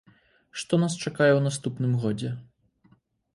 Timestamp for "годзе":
2.07-2.33